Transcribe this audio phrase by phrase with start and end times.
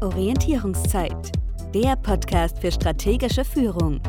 [0.00, 1.32] Orientierungszeit,
[1.74, 4.00] der Podcast für strategische Führung.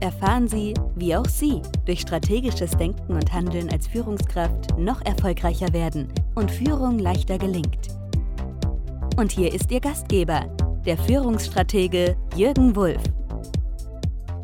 [0.00, 6.08] Erfahren Sie, wie auch Sie durch strategisches Denken und Handeln als Führungskraft noch erfolgreicher werden
[6.34, 7.88] und Führung leichter gelingt.
[9.18, 10.46] Und hier ist Ihr Gastgeber,
[10.86, 13.02] der Führungsstratege Jürgen Wulff.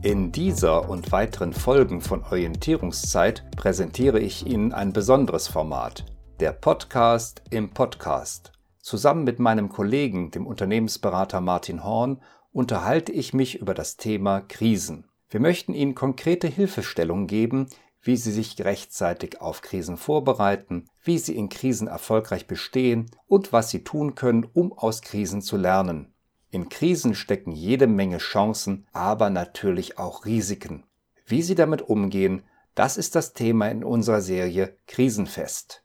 [0.03, 6.05] In dieser und weiteren Folgen von Orientierungszeit präsentiere ich Ihnen ein besonderes Format,
[6.41, 8.53] der Podcast im Podcast.
[8.85, 12.21] Zusammen mit meinem Kollegen, dem Unternehmensberater Martin Horn,
[12.53, 15.09] unterhalte ich mich über das Thema Krisen.
[15.31, 17.69] Wir möchten Ihnen konkrete Hilfestellungen geben,
[18.03, 23.71] wie Sie sich rechtzeitig auf Krisen vorbereiten, wie Sie in Krisen erfolgreich bestehen und was
[23.71, 26.13] Sie tun können, um aus Krisen zu lernen.
[26.51, 30.85] In Krisen stecken jede Menge Chancen, aber natürlich auch Risiken.
[31.25, 32.43] Wie Sie damit umgehen,
[32.75, 35.83] das ist das Thema in unserer Serie Krisenfest.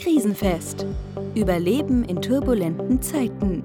[0.00, 0.86] Krisenfest.
[1.34, 3.62] Überleben in turbulenten Zeiten.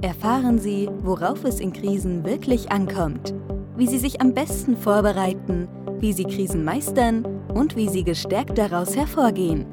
[0.00, 3.34] Erfahren Sie, worauf es in Krisen wirklich ankommt,
[3.76, 5.68] wie Sie sich am besten vorbereiten,
[6.00, 9.66] wie Sie Krisen meistern und wie Sie gestärkt daraus hervorgehen.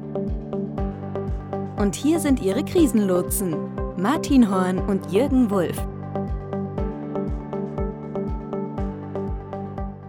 [1.78, 3.56] Und hier sind Ihre Krisenlotsen,
[3.96, 5.80] Martin Horn und Jürgen Wulff.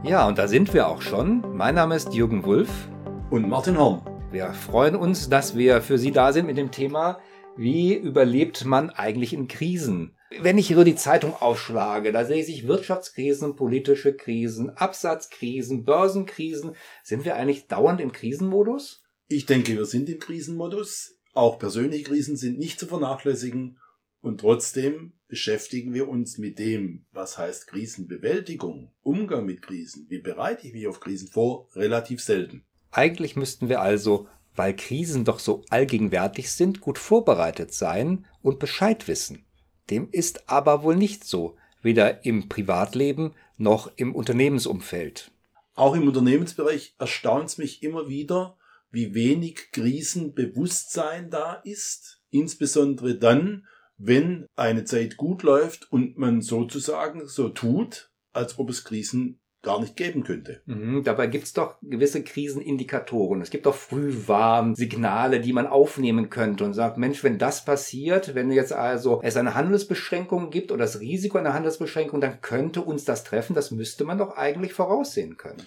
[0.04, 1.44] Ja, und da sind wir auch schon.
[1.56, 2.90] Mein Name ist Jürgen Wulff.
[3.30, 4.02] Und Martin Horn.
[4.30, 7.22] Wir freuen uns, dass wir für Sie da sind mit dem Thema,
[7.56, 10.18] wie überlebt man eigentlich in Krisen?
[10.42, 16.76] Wenn ich so die Zeitung aufschlage, da sehe ich Wirtschaftskrisen, politische Krisen, Absatzkrisen, Börsenkrisen.
[17.04, 19.02] Sind wir eigentlich dauernd im Krisenmodus?
[19.30, 21.18] Ich denke, wir sind im Krisenmodus.
[21.34, 23.80] Auch persönliche Krisen sind nicht zu vernachlässigen.
[24.20, 30.68] Und trotzdem beschäftigen wir uns mit dem, was heißt Krisenbewältigung, Umgang mit Krisen, wie bereite
[30.68, 32.67] ich mich auf Krisen vor, relativ selten.
[32.98, 39.08] Eigentlich müssten wir also, weil Krisen doch so allgegenwärtig sind, gut vorbereitet sein und Bescheid
[39.08, 39.46] wissen.
[39.92, 45.30] Dem ist aber wohl nicht so, weder im Privatleben noch im Unternehmensumfeld.
[45.76, 48.58] Auch im Unternehmensbereich erstaunt es mich immer wieder,
[48.90, 53.68] wie wenig Krisenbewusstsein da ist, insbesondere dann,
[54.00, 59.80] wenn eine Zeit gut läuft und man sozusagen so tut, als ob es Krisen gar
[59.80, 60.62] nicht geben könnte.
[60.66, 63.42] Mhm, dabei gibt es doch gewisse Krisenindikatoren.
[63.42, 68.52] Es gibt doch Frühwarnsignale, die man aufnehmen könnte und sagt, Mensch, wenn das passiert, wenn
[68.52, 73.24] jetzt also es eine Handelsbeschränkung gibt oder das Risiko einer Handelsbeschränkung, dann könnte uns das
[73.24, 73.56] treffen.
[73.56, 75.64] Das müsste man doch eigentlich voraussehen können.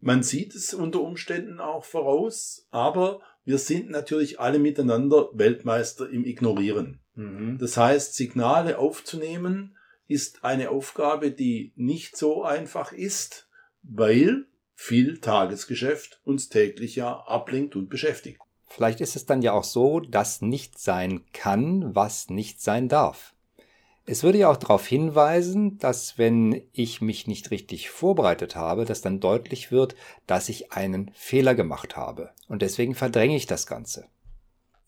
[0.00, 6.24] Man sieht es unter Umständen auch voraus, aber wir sind natürlich alle miteinander Weltmeister im
[6.24, 7.00] Ignorieren.
[7.14, 7.58] Mhm.
[7.58, 9.74] Das heißt, Signale aufzunehmen,
[10.08, 13.48] ist eine Aufgabe, die nicht so einfach ist,
[13.82, 18.40] weil viel Tagesgeschäft uns täglich ja ablenkt und beschäftigt.
[18.66, 23.34] Vielleicht ist es dann ja auch so, dass nicht sein kann, was nicht sein darf.
[24.04, 29.02] Es würde ja auch darauf hinweisen, dass wenn ich mich nicht richtig vorbereitet habe, dass
[29.02, 32.30] dann deutlich wird, dass ich einen Fehler gemacht habe.
[32.48, 34.06] Und deswegen verdränge ich das Ganze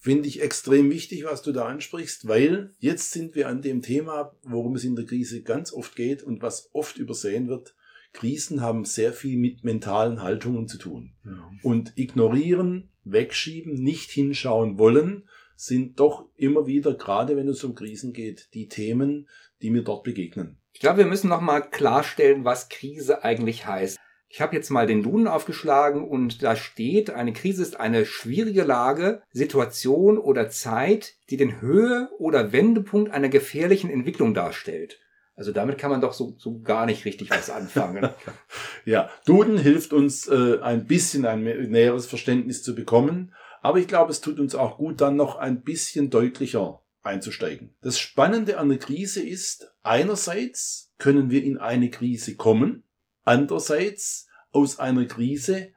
[0.00, 4.34] finde ich extrem wichtig, was du da ansprichst, weil jetzt sind wir an dem Thema,
[4.43, 7.77] worum es in der Krise ganz oft geht und was oft übersehen wird.
[8.12, 11.12] Krisen haben sehr viel mit mentalen Haltungen zu tun.
[11.25, 11.50] Ja.
[11.62, 18.15] Und ignorieren, wegschieben, nicht hinschauen wollen, sind doch immer wieder, gerade wenn es um Krisen
[18.15, 19.28] geht, die Themen,
[19.60, 20.56] die mir dort begegnen.
[20.72, 23.99] Ich glaube, wir müssen nochmal klarstellen, was Krise eigentlich heißt.
[24.32, 28.62] Ich habe jetzt mal den Duden aufgeschlagen und da steht, eine Krise ist eine schwierige
[28.62, 35.00] Lage, Situation oder Zeit, die den Höhe- oder Wendepunkt einer gefährlichen Entwicklung darstellt.
[35.34, 38.08] Also damit kann man doch so, so gar nicht richtig was anfangen.
[38.84, 44.12] ja, Duden hilft uns äh, ein bisschen ein näheres Verständnis zu bekommen, aber ich glaube,
[44.12, 47.74] es tut uns auch gut, dann noch ein bisschen deutlicher einzusteigen.
[47.82, 52.84] Das Spannende an der Krise ist, einerseits können wir in eine Krise kommen,
[53.30, 55.68] Andererseits, aus einer Krise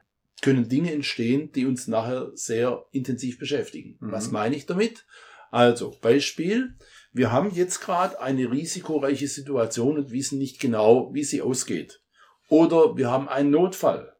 [0.42, 3.96] können Dinge entstehen, die uns nachher sehr intensiv beschäftigen.
[4.00, 4.10] Mhm.
[4.10, 5.06] Was meine ich damit?
[5.52, 6.74] Also, Beispiel,
[7.12, 12.02] wir haben jetzt gerade eine risikoreiche Situation und wissen nicht genau, wie sie ausgeht.
[12.48, 14.16] Oder wir haben einen Notfall.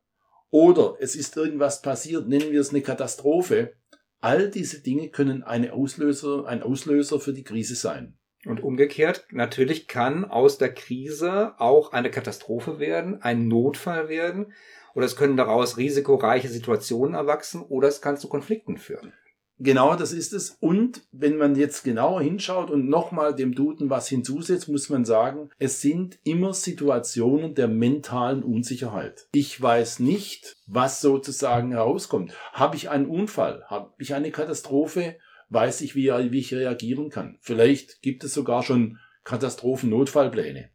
[0.50, 3.74] Oder es ist irgendwas passiert, nennen wir es eine Katastrophe.
[4.20, 8.16] All diese Dinge können eine Auslöser, ein Auslöser für die Krise sein.
[8.46, 14.52] Und umgekehrt, natürlich kann aus der Krise auch eine Katastrophe werden, ein Notfall werden,
[14.94, 19.12] oder es können daraus risikoreiche Situationen erwachsen, oder es kann zu Konflikten führen.
[19.58, 20.56] Genau, das ist es.
[20.60, 25.50] Und wenn man jetzt genauer hinschaut und nochmal dem Duden was hinzusetzt, muss man sagen,
[25.58, 29.28] es sind immer Situationen der mentalen Unsicherheit.
[29.32, 32.34] Ich weiß nicht, was sozusagen herauskommt.
[32.52, 33.64] Habe ich einen Unfall?
[33.68, 35.16] Habe ich eine Katastrophe?
[35.48, 37.38] Weiß ich, wie, wie ich reagieren kann?
[37.40, 40.70] Vielleicht gibt es sogar schon Katastrophennotfallpläne.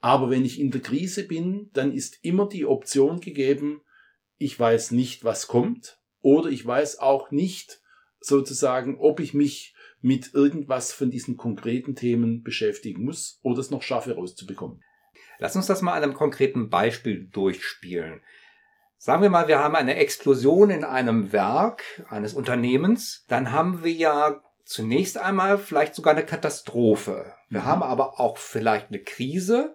[0.00, 3.82] Aber wenn ich in der Krise bin, dann ist immer die Option gegeben,
[4.36, 7.80] ich weiß nicht, was kommt, oder ich weiß auch nicht,
[8.20, 13.82] sozusagen, ob ich mich mit irgendwas von diesen konkreten Themen beschäftigen muss oder es noch
[13.82, 14.82] schaffe, rauszubekommen.
[15.38, 18.20] Lass uns das mal an einem konkreten Beispiel durchspielen.
[19.04, 23.90] Sagen wir mal, wir haben eine Explosion in einem Werk eines Unternehmens, dann haben wir
[23.90, 27.34] ja zunächst einmal vielleicht sogar eine Katastrophe.
[27.48, 27.66] Wir mhm.
[27.66, 29.74] haben aber auch vielleicht eine Krise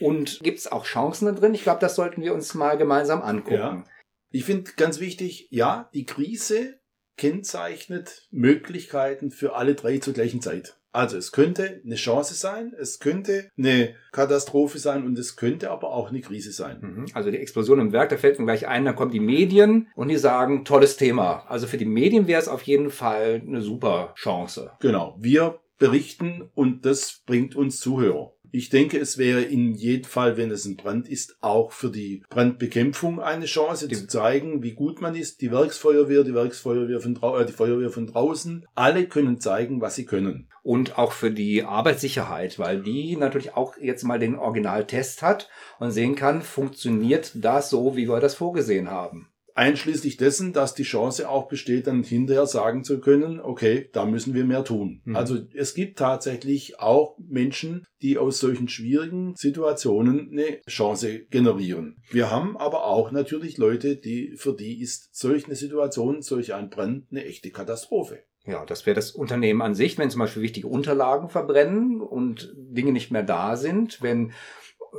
[0.00, 1.54] und gibt es auch Chancen da drin?
[1.54, 3.54] Ich glaube, das sollten wir uns mal gemeinsam angucken.
[3.54, 3.84] Ja.
[4.30, 6.80] Ich finde ganz wichtig, ja, die Krise
[7.16, 10.76] kennzeichnet Möglichkeiten für alle drei zur gleichen Zeit.
[10.96, 15.92] Also es könnte eine Chance sein, es könnte eine Katastrophe sein und es könnte aber
[15.92, 16.78] auch eine Krise sein.
[16.80, 17.06] Mhm.
[17.12, 20.08] Also die Explosion im Werk, da fällt mir gleich ein, dann kommen die Medien und
[20.08, 21.44] die sagen, tolles Thema.
[21.48, 24.70] Also für die Medien wäre es auf jeden Fall eine super Chance.
[24.80, 28.32] Genau, wir berichten und das bringt uns Zuhörer.
[28.52, 32.22] Ich denke, es wäre in jedem Fall, wenn es ein Brand ist, auch für die
[32.28, 35.40] Brandbekämpfung eine Chance, zu zeigen, wie gut man ist.
[35.40, 40.04] Die Werksfeuerwehr, die Werksfeuerwehr von, äh, die Feuerwehr von draußen, alle können zeigen, was sie
[40.04, 40.48] können.
[40.62, 45.48] Und auch für die Arbeitssicherheit, weil die natürlich auch jetzt mal den Originaltest hat
[45.78, 49.28] und sehen kann, funktioniert das so, wie wir das vorgesehen haben.
[49.56, 54.34] Einschließlich dessen, dass die Chance auch besteht, dann hinterher sagen zu können, okay, da müssen
[54.34, 55.00] wir mehr tun.
[55.04, 55.16] Mhm.
[55.16, 61.96] Also es gibt tatsächlich auch Menschen, die aus solchen schwierigen Situationen eine Chance generieren.
[62.10, 66.68] Wir haben aber auch natürlich Leute, die, für die ist solch eine Situation, solch ein
[66.68, 68.24] Brand eine echte Katastrophe.
[68.44, 72.92] Ja, das wäre das Unternehmen an sich, wenn zum Beispiel wichtige Unterlagen verbrennen und Dinge
[72.92, 74.32] nicht mehr da sind, wenn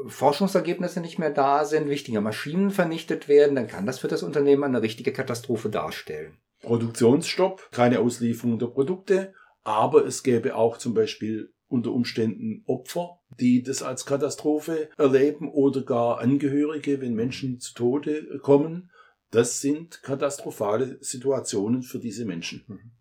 [0.07, 4.63] Forschungsergebnisse nicht mehr da sind, wichtige Maschinen vernichtet werden, dann kann das für das Unternehmen
[4.63, 6.37] eine richtige Katastrophe darstellen.
[6.61, 13.61] Produktionsstopp, keine Auslieferung der Produkte, aber es gäbe auch zum Beispiel unter Umständen Opfer, die
[13.61, 18.89] das als Katastrophe erleben oder gar Angehörige, wenn Menschen zu Tode kommen.
[19.31, 22.93] Das sind katastrophale Situationen für diese Menschen.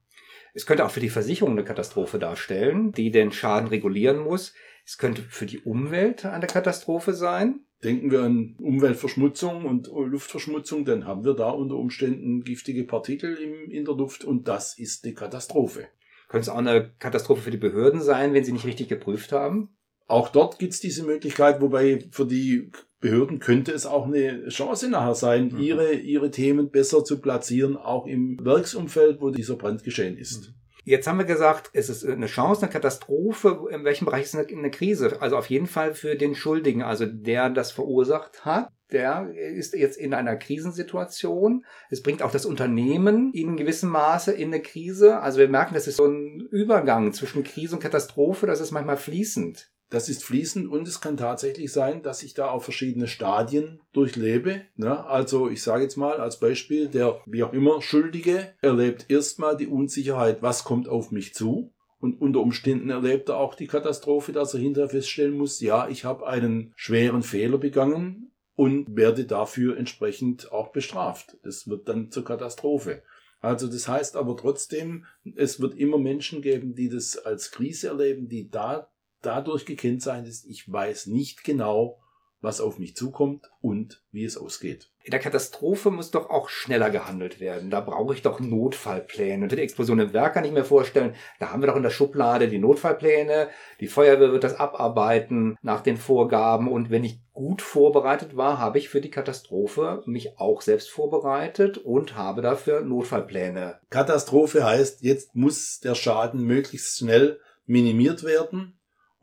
[0.55, 4.55] Es könnte auch für die Versicherung eine Katastrophe darstellen, die den Schaden regulieren muss.
[4.87, 7.61] Es könnte für die Umwelt eine Katastrophe sein.
[7.83, 13.71] Denken wir an Umweltverschmutzung und Luftverschmutzung, dann haben wir da unter Umständen giftige Partikel im,
[13.71, 15.89] in der Luft und das ist eine Katastrophe.
[16.29, 19.77] Könnte es auch eine Katastrophe für die Behörden sein, wenn sie nicht richtig geprüft haben?
[20.07, 24.89] Auch dort gibt es diese Möglichkeit, wobei für die Behörden könnte es auch eine Chance
[24.89, 25.61] nachher sein, mhm.
[25.61, 30.49] ihre, ihre Themen besser zu platzieren, auch im Werksumfeld, wo dieser Brand geschehen ist.
[30.49, 30.55] Mhm.
[30.89, 33.67] Jetzt haben wir gesagt, es ist eine Chance, eine Katastrophe.
[33.73, 35.21] In welchem Bereich ist eine, Krise?
[35.21, 38.71] Also auf jeden Fall für den Schuldigen, also der das verursacht hat.
[38.93, 41.65] Der ist jetzt in einer Krisensituation.
[41.91, 45.19] Es bringt auch das Unternehmen in gewissem Maße in eine Krise.
[45.19, 48.47] Also wir merken, das ist so ein Übergang zwischen Krise und Katastrophe.
[48.47, 49.73] Das ist manchmal fließend.
[49.89, 54.63] Das ist fließend und es kann tatsächlich sein, dass ich da auch verschiedene Stadien durchlebe.
[54.75, 55.07] Ne?
[55.07, 59.69] Also ich sage jetzt mal als Beispiel, der wie auch immer Schuldige erlebt erstmal die
[59.69, 61.73] Unsicherheit, was kommt auf mich zu.
[61.99, 66.05] Und unter Umständen erlebt er auch die Katastrophe, dass er hinterher feststellen muss, ja, ich
[66.05, 71.39] habe einen schweren Fehler begangen und werde dafür entsprechend auch bestraft.
[71.43, 73.03] Das wird dann zur Katastrophe.
[73.41, 75.05] Also das heißt aber trotzdem,
[75.37, 78.89] es wird immer Menschen geben, die das als Krise erleben, die da
[79.23, 81.99] dadurch gekennzeichnet ist, ich weiß nicht genau,
[82.41, 84.91] was auf mich zukommt und wie es ausgeht.
[85.03, 87.71] In der Katastrophe muss doch auch schneller gehandelt werden.
[87.71, 89.45] Da brauche ich doch Notfallpläne.
[89.45, 91.91] Und die Explosion im Werk kann ich mir vorstellen, da haben wir doch in der
[91.91, 93.49] Schublade die Notfallpläne.
[93.81, 96.69] Die Feuerwehr wird das abarbeiten nach den Vorgaben.
[96.69, 101.79] Und wenn ich gut vorbereitet war, habe ich für die Katastrophe mich auch selbst vorbereitet
[101.79, 103.79] und habe dafür Notfallpläne.
[103.91, 108.76] Katastrophe heißt, jetzt muss der Schaden möglichst schnell minimiert werden.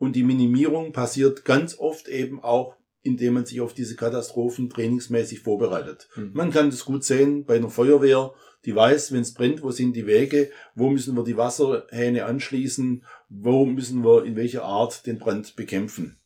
[0.04, 5.40] Und die Minimierung passiert ganz oft eben auch, indem man sich auf diese Katastrophen trainingsmäßig
[5.40, 6.10] vorbereitet.
[6.14, 6.32] Mhm.
[6.34, 8.34] Man kann das gut sehen bei einer Feuerwehr,
[8.66, 13.02] die weiß, wenn es brennt, wo sind die Wege, wo müssen wir die Wasserhähne anschließen,
[13.30, 16.18] wo müssen wir in welcher Art den Brand bekämpfen.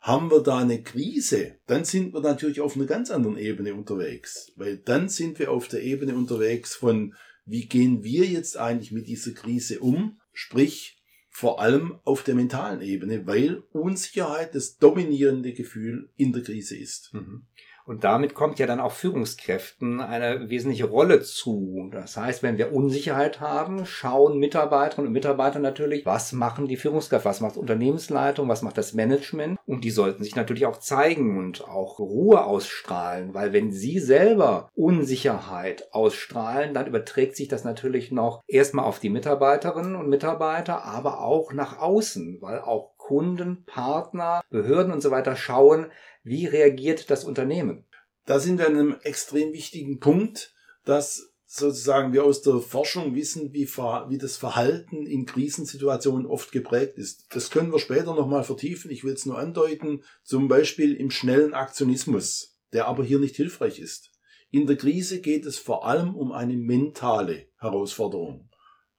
[0.00, 4.50] Haben wir da eine Krise, dann sind wir natürlich auf einer ganz anderen Ebene unterwegs,
[4.56, 9.08] weil dann sind wir auf der Ebene unterwegs von, wie gehen wir jetzt eigentlich mit
[9.08, 10.99] dieser Krise um, sprich,
[11.30, 17.14] vor allem auf der mentalen Ebene, weil Unsicherheit das dominierende Gefühl in der Krise ist.
[17.14, 17.46] Mhm.
[17.90, 21.88] Und damit kommt ja dann auch Führungskräften eine wesentliche Rolle zu.
[21.90, 27.28] Das heißt, wenn wir Unsicherheit haben, schauen Mitarbeiterinnen und Mitarbeiter natürlich, was machen die Führungskräfte,
[27.28, 29.58] was macht Unternehmensleitung, was macht das Management.
[29.66, 34.68] Und die sollten sich natürlich auch zeigen und auch Ruhe ausstrahlen, weil wenn sie selber
[34.76, 41.22] Unsicherheit ausstrahlen, dann überträgt sich das natürlich noch erstmal auf die Mitarbeiterinnen und Mitarbeiter, aber
[41.24, 45.90] auch nach außen, weil auch Kunden, Partner, Behörden und so weiter schauen,
[46.22, 47.84] wie reagiert das Unternehmen?
[48.24, 53.52] Da sind wir an einem extrem wichtigen Punkt, dass sozusagen wir aus der Forschung wissen,
[53.52, 57.26] wie, wie das Verhalten in Krisensituationen oft geprägt ist.
[57.34, 58.92] Das können wir später nochmal vertiefen.
[58.92, 60.04] Ich will es nur andeuten.
[60.22, 64.12] Zum Beispiel im schnellen Aktionismus, der aber hier nicht hilfreich ist.
[64.52, 68.50] In der Krise geht es vor allem um eine mentale Herausforderung.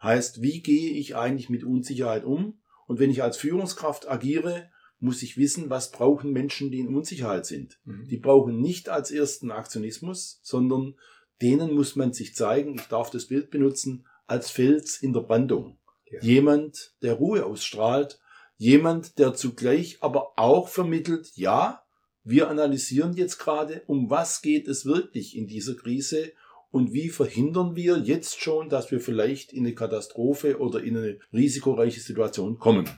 [0.03, 2.60] Heißt, wie gehe ich eigentlich mit Unsicherheit um?
[2.91, 4.69] Und wenn ich als Führungskraft agiere,
[4.99, 7.79] muss ich wissen, was brauchen Menschen, die in Unsicherheit sind.
[7.85, 8.05] Mhm.
[8.09, 10.95] Die brauchen nicht als ersten Aktionismus, sondern
[11.41, 15.79] denen muss man sich zeigen, ich darf das Bild benutzen, als Fels in der Brandung.
[16.11, 16.19] Ja.
[16.21, 18.19] Jemand, der Ruhe ausstrahlt,
[18.57, 21.83] jemand, der zugleich aber auch vermittelt, ja,
[22.25, 26.33] wir analysieren jetzt gerade, um was geht es wirklich in dieser Krise
[26.71, 31.19] und wie verhindern wir jetzt schon, dass wir vielleicht in eine Katastrophe oder in eine
[31.33, 32.89] risikoreiche Situation kommen.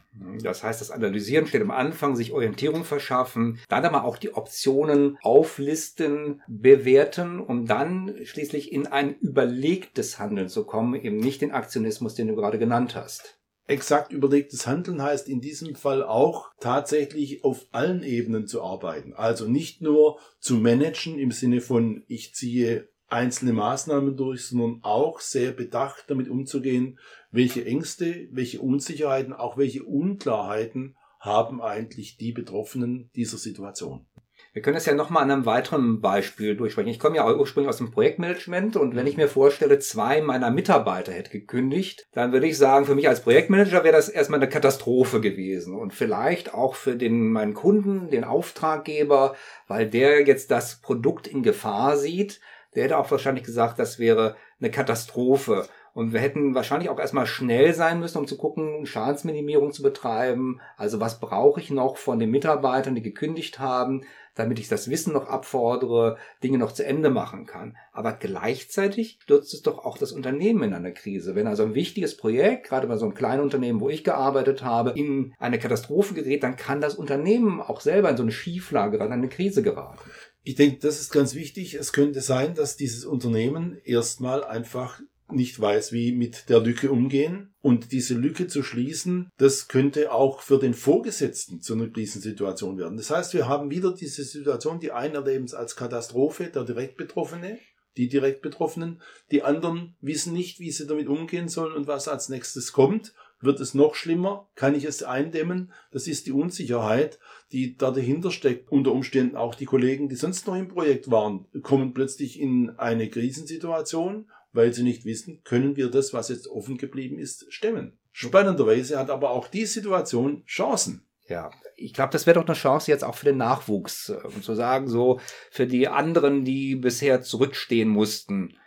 [0.42, 5.18] Das heißt, das Analysieren steht am Anfang, sich Orientierung verschaffen, dann aber auch die Optionen
[5.22, 12.14] auflisten, bewerten, um dann schließlich in ein überlegtes Handeln zu kommen, eben nicht den Aktionismus,
[12.16, 13.40] den du gerade genannt hast.
[13.66, 19.14] Exakt überlegtes Handeln heißt in diesem Fall auch tatsächlich auf allen Ebenen zu arbeiten.
[19.14, 25.20] Also nicht nur zu managen im Sinne von ich ziehe einzelne Maßnahmen durch, sondern auch
[25.20, 27.00] sehr bedacht damit umzugehen,
[27.32, 34.06] welche Ängste, welche Unsicherheiten, auch welche Unklarheiten haben eigentlich die Betroffenen dieser Situation.
[34.52, 36.90] Wir können das ja nochmal an einem weiteren Beispiel durchsprechen.
[36.90, 41.12] Ich komme ja ursprünglich aus dem Projektmanagement und wenn ich mir vorstelle, zwei meiner Mitarbeiter
[41.12, 45.22] hätte gekündigt, dann würde ich sagen, für mich als Projektmanager wäre das erstmal eine Katastrophe
[45.22, 49.36] gewesen und vielleicht auch für den, meinen Kunden, den Auftraggeber,
[49.68, 52.40] weil der jetzt das Produkt in Gefahr sieht
[52.76, 55.68] der hätte auch wahrscheinlich gesagt, das wäre eine Katastrophe.
[55.94, 60.60] Und wir hätten wahrscheinlich auch erstmal schnell sein müssen, um zu gucken, Schadensminimierung zu betreiben.
[60.76, 64.04] Also was brauche ich noch von den Mitarbeitern, die gekündigt haben,
[64.36, 67.78] damit ich das Wissen noch abfordere, Dinge noch zu Ende machen kann.
[67.92, 71.36] Aber gleichzeitig stürzt es doch auch das Unternehmen in eine Krise.
[71.36, 74.92] Wenn also ein wichtiges Projekt, gerade bei so einem kleinen Unternehmen, wo ich gearbeitet habe,
[74.92, 79.04] in eine Katastrophe gerät, dann kann das Unternehmen auch selber in so eine Schieflage, in
[79.04, 80.00] eine Krise geraten.
[80.44, 81.76] Ich denke, das ist ganz wichtig.
[81.76, 85.00] Es könnte sein, dass dieses Unternehmen erstmal einfach
[85.32, 87.54] nicht weiß, wie mit der Lücke umgehen.
[87.62, 92.98] Und diese Lücke zu schließen, das könnte auch für den Vorgesetzten zu einer Krisensituation werden.
[92.98, 96.98] Das heißt, wir haben wieder diese Situation, die einen erleben es als Katastrophe, der direkt
[96.98, 97.58] Betroffene,
[97.96, 102.28] die direkt Betroffenen, die anderen wissen nicht, wie sie damit umgehen sollen und was als
[102.28, 103.14] nächstes kommt.
[103.44, 104.50] Wird es noch schlimmer?
[104.56, 105.74] Kann ich es eindämmen?
[105.92, 107.20] Das ist die Unsicherheit,
[107.52, 108.72] die da dahinter steckt.
[108.72, 113.10] Unter Umständen auch die Kollegen, die sonst noch im Projekt waren, kommen plötzlich in eine
[113.10, 117.98] Krisensituation, weil sie nicht wissen, können wir das, was jetzt offen geblieben ist, stemmen.
[118.14, 121.06] Spannenderweise hat aber auch die Situation Chancen.
[121.28, 124.56] Ja, ich glaube, das wäre doch eine Chance jetzt auch für den Nachwuchs, um zu
[124.56, 125.20] sagen, so
[125.52, 128.58] für die anderen, die bisher zurückstehen mussten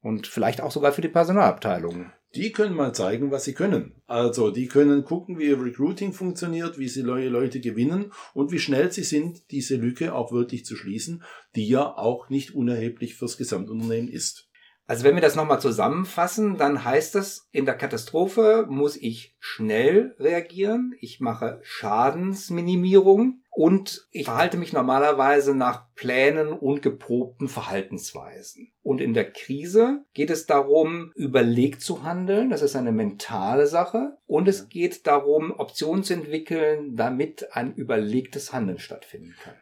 [0.00, 4.02] und vielleicht auch sogar für die Personalabteilung die können mal zeigen, was sie können.
[4.06, 8.58] Also, die können gucken, wie ihr Recruiting funktioniert, wie sie neue Leute gewinnen und wie
[8.58, 11.22] schnell sie sind, diese Lücke auch wirklich zu schließen,
[11.54, 14.48] die ja auch nicht unerheblich fürs Gesamtunternehmen ist.
[14.88, 20.14] Also wenn wir das nochmal zusammenfassen, dann heißt das, in der Katastrophe muss ich schnell
[20.20, 28.70] reagieren, ich mache Schadensminimierung und ich verhalte mich normalerweise nach Plänen und geprobten Verhaltensweisen.
[28.82, 34.18] Und in der Krise geht es darum, überlegt zu handeln, das ist eine mentale Sache,
[34.26, 39.54] und es geht darum, Optionen zu entwickeln, damit ein überlegtes Handeln stattfinden kann.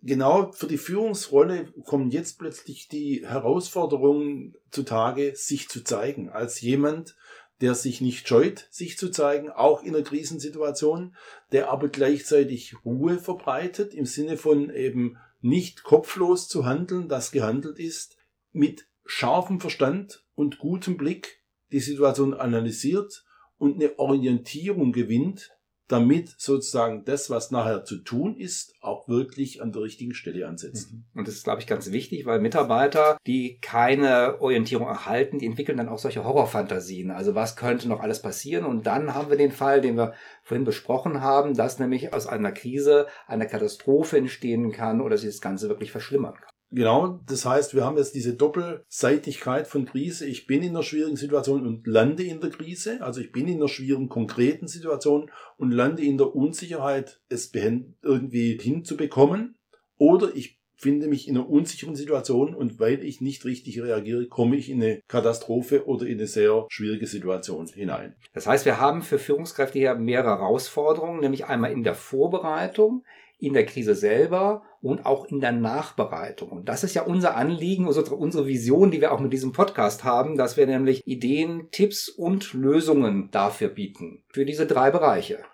[0.00, 7.16] Genau für die Führungsrolle kommen jetzt plötzlich die Herausforderungen zutage, sich zu zeigen als jemand,
[7.60, 11.16] der sich nicht scheut, sich zu zeigen, auch in einer Krisensituation,
[11.52, 17.78] der aber gleichzeitig Ruhe verbreitet, im Sinne von eben nicht kopflos zu handeln, das gehandelt
[17.78, 18.16] ist,
[18.52, 23.24] mit scharfem Verstand und gutem Blick die Situation analysiert
[23.58, 25.55] und eine Orientierung gewinnt,
[25.88, 30.92] damit sozusagen das, was nachher zu tun ist, auch wirklich an der richtigen Stelle ansetzt.
[30.92, 31.04] Mhm.
[31.14, 35.78] Und das ist, glaube ich, ganz wichtig, weil Mitarbeiter, die keine Orientierung erhalten, die entwickeln
[35.78, 37.10] dann auch solche Horrorfantasien.
[37.10, 38.64] Also was könnte noch alles passieren?
[38.64, 42.52] Und dann haben wir den Fall, den wir vorhin besprochen haben, dass nämlich aus einer
[42.52, 46.55] Krise eine Katastrophe entstehen kann oder sich das Ganze wirklich verschlimmern kann.
[46.70, 50.26] Genau, das heißt, wir haben jetzt diese Doppelseitigkeit von Krise.
[50.26, 53.00] Ich bin in einer schwierigen Situation und lande in der Krise.
[53.02, 58.58] Also ich bin in einer schwierigen, konkreten Situation und lande in der Unsicherheit, es irgendwie
[58.60, 59.56] hinzubekommen.
[59.96, 64.56] Oder ich finde mich in einer unsicheren Situation und weil ich nicht richtig reagiere, komme
[64.56, 68.14] ich in eine Katastrophe oder in eine sehr schwierige Situation hinein.
[68.34, 73.04] Das heißt, wir haben für Führungskräfte hier mehrere Herausforderungen, nämlich einmal in der Vorbereitung,
[73.38, 76.50] in der Krise selber und auch in der Nachbereitung.
[76.50, 80.36] Und das ist ja unser Anliegen, unsere, Vision, die wir auch mit diesem Podcast haben,
[80.36, 84.24] dass wir nämlich Ideen, Tipps und Lösungen dafür bieten.
[84.28, 85.44] Für diese drei Bereiche.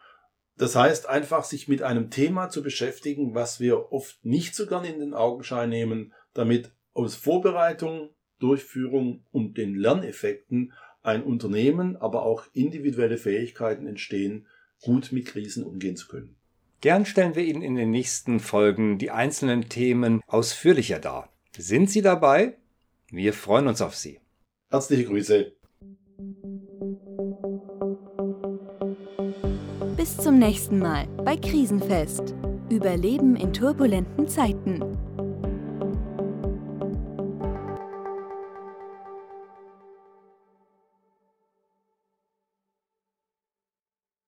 [0.57, 4.85] Das heißt, einfach sich mit einem Thema zu beschäftigen, was wir oft nicht so gern
[4.85, 10.73] in den Augenschein nehmen, damit aus Vorbereitung, Durchführung und den Lerneffekten
[11.03, 14.47] ein Unternehmen, aber auch individuelle Fähigkeiten entstehen,
[14.83, 16.37] gut mit Krisen umgehen zu können.
[16.83, 21.29] Gern stellen wir Ihnen in den nächsten Folgen die einzelnen Themen ausführlicher dar.
[21.57, 22.57] Sind Sie dabei?
[23.09, 24.19] Wir freuen uns auf Sie.
[24.69, 25.53] Herzliche Grüße.
[29.97, 32.35] Bis zum nächsten Mal bei Krisenfest.
[32.69, 34.99] Überleben in turbulenten Zeiten.